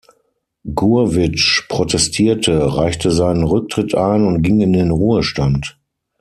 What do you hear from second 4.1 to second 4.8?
und ging in